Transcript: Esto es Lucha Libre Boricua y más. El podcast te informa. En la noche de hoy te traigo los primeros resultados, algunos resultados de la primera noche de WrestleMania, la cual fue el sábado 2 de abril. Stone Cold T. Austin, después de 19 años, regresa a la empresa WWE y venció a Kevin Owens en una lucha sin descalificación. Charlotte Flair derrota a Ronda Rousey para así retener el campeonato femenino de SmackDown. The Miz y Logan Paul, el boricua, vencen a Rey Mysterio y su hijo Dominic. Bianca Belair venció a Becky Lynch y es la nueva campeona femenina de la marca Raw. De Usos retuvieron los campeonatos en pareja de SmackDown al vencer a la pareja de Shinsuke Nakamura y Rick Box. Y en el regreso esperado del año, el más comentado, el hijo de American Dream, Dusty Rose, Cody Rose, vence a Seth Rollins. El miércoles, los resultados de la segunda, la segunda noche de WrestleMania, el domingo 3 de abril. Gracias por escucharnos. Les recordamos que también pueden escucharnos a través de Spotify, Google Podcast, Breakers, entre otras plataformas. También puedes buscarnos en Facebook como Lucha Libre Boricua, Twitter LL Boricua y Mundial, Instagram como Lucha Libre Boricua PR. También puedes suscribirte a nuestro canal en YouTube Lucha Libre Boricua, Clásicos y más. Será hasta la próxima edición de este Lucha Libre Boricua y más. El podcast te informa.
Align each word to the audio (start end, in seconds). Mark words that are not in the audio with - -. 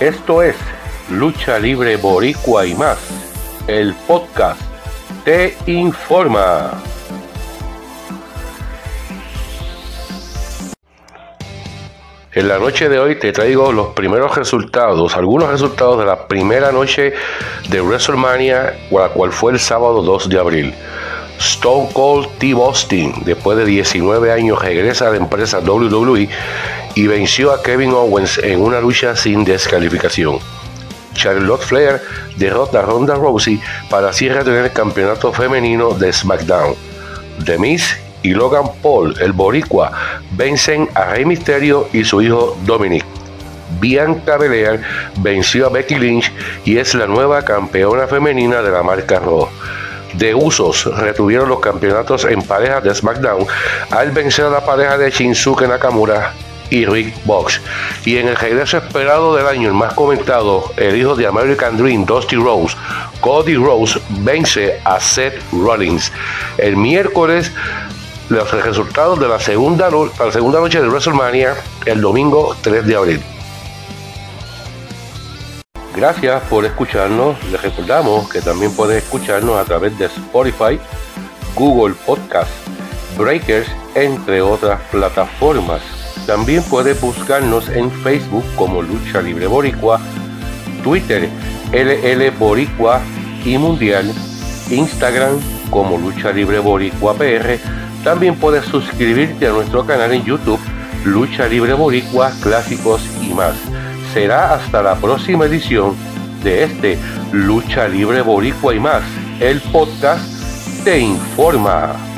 Esto 0.00 0.42
es 0.42 0.56
Lucha 1.10 1.58
Libre 1.58 1.96
Boricua 1.96 2.64
y 2.64 2.74
más. 2.74 2.96
El 3.66 3.92
podcast 4.06 4.58
te 5.26 5.54
informa. 5.66 6.70
En 12.32 12.48
la 12.48 12.58
noche 12.58 12.88
de 12.88 12.98
hoy 12.98 13.16
te 13.16 13.30
traigo 13.30 13.72
los 13.72 13.88
primeros 13.88 14.34
resultados, 14.36 15.14
algunos 15.18 15.50
resultados 15.50 15.98
de 15.98 16.06
la 16.06 16.26
primera 16.28 16.72
noche 16.72 17.12
de 17.68 17.80
WrestleMania, 17.82 18.74
la 18.90 19.10
cual 19.10 19.32
fue 19.32 19.52
el 19.52 19.58
sábado 19.58 20.00
2 20.00 20.30
de 20.30 20.38
abril. 20.38 20.74
Stone 21.38 21.90
Cold 21.92 22.26
T. 22.38 22.52
Austin, 22.52 23.12
después 23.26 23.58
de 23.58 23.66
19 23.66 24.32
años, 24.32 24.62
regresa 24.62 25.08
a 25.08 25.10
la 25.10 25.18
empresa 25.18 25.58
WWE 25.58 26.28
y 26.94 27.06
venció 27.06 27.52
a 27.52 27.62
Kevin 27.62 27.92
Owens 27.92 28.38
en 28.38 28.60
una 28.60 28.80
lucha 28.80 29.16
sin 29.16 29.44
descalificación. 29.44 30.38
Charlotte 31.14 31.62
Flair 31.62 32.02
derrota 32.36 32.80
a 32.80 32.82
Ronda 32.82 33.14
Rousey 33.14 33.60
para 33.88 34.10
así 34.10 34.28
retener 34.28 34.64
el 34.64 34.72
campeonato 34.72 35.32
femenino 35.32 35.90
de 35.90 36.12
SmackDown. 36.12 36.74
The 37.44 37.58
Miz 37.58 37.96
y 38.22 38.34
Logan 38.34 38.70
Paul, 38.82 39.14
el 39.20 39.32
boricua, 39.32 39.92
vencen 40.32 40.88
a 40.94 41.06
Rey 41.06 41.24
Mysterio 41.24 41.88
y 41.92 42.04
su 42.04 42.22
hijo 42.22 42.56
Dominic. 42.64 43.04
Bianca 43.80 44.36
Belair 44.36 44.82
venció 45.18 45.66
a 45.66 45.70
Becky 45.70 45.96
Lynch 45.96 46.32
y 46.64 46.78
es 46.78 46.94
la 46.94 47.06
nueva 47.06 47.42
campeona 47.44 48.06
femenina 48.06 48.62
de 48.62 48.70
la 48.70 48.82
marca 48.82 49.20
Raw. 49.20 49.48
De 50.14 50.34
Usos 50.34 50.84
retuvieron 50.96 51.48
los 51.48 51.60
campeonatos 51.60 52.24
en 52.24 52.42
pareja 52.42 52.80
de 52.80 52.94
SmackDown 52.94 53.46
al 53.90 54.10
vencer 54.10 54.46
a 54.46 54.50
la 54.50 54.64
pareja 54.64 54.98
de 54.98 55.10
Shinsuke 55.10 55.68
Nakamura 55.68 56.34
y 56.70 56.86
Rick 56.86 57.14
Box. 57.24 57.60
Y 58.04 58.16
en 58.16 58.28
el 58.28 58.36
regreso 58.36 58.78
esperado 58.78 59.34
del 59.34 59.46
año, 59.46 59.68
el 59.68 59.74
más 59.74 59.94
comentado, 59.94 60.72
el 60.76 60.96
hijo 60.96 61.14
de 61.14 61.26
American 61.26 61.76
Dream, 61.76 62.06
Dusty 62.06 62.36
Rose, 62.36 62.76
Cody 63.20 63.56
Rose, 63.56 64.00
vence 64.20 64.80
a 64.84 64.98
Seth 64.98 65.34
Rollins. 65.52 66.10
El 66.58 66.76
miércoles, 66.76 67.52
los 68.28 68.50
resultados 68.50 69.18
de 69.20 69.28
la 69.28 69.40
segunda, 69.40 69.90
la 69.90 70.32
segunda 70.32 70.60
noche 70.60 70.80
de 70.80 70.88
WrestleMania, 70.88 71.54
el 71.84 72.00
domingo 72.00 72.56
3 72.62 72.86
de 72.86 72.96
abril. 72.96 73.22
Gracias 75.94 76.42
por 76.44 76.64
escucharnos. 76.64 77.36
Les 77.50 77.60
recordamos 77.60 78.30
que 78.30 78.40
también 78.40 78.72
pueden 78.74 78.98
escucharnos 78.98 79.58
a 79.58 79.64
través 79.64 79.98
de 79.98 80.06
Spotify, 80.06 80.78
Google 81.54 81.94
Podcast, 82.06 82.50
Breakers, 83.18 83.68
entre 83.94 84.40
otras 84.40 84.80
plataformas. 84.90 85.82
También 86.30 86.62
puedes 86.62 87.00
buscarnos 87.00 87.68
en 87.70 87.90
Facebook 87.90 88.44
como 88.54 88.82
Lucha 88.82 89.20
Libre 89.20 89.48
Boricua, 89.48 89.98
Twitter 90.84 91.28
LL 91.72 92.30
Boricua 92.38 93.00
y 93.44 93.58
Mundial, 93.58 94.14
Instagram 94.70 95.40
como 95.70 95.98
Lucha 95.98 96.30
Libre 96.30 96.60
Boricua 96.60 97.14
PR. 97.14 97.58
También 98.04 98.36
puedes 98.36 98.64
suscribirte 98.66 99.48
a 99.48 99.50
nuestro 99.50 99.84
canal 99.84 100.12
en 100.12 100.24
YouTube 100.24 100.60
Lucha 101.04 101.48
Libre 101.48 101.72
Boricua, 101.72 102.30
Clásicos 102.40 103.02
y 103.20 103.34
más. 103.34 103.56
Será 104.14 104.54
hasta 104.54 104.84
la 104.84 104.94
próxima 104.94 105.46
edición 105.46 105.96
de 106.44 106.62
este 106.62 106.96
Lucha 107.32 107.88
Libre 107.88 108.22
Boricua 108.22 108.72
y 108.72 108.78
más. 108.78 109.02
El 109.40 109.60
podcast 109.62 110.24
te 110.84 111.00
informa. 111.00 112.09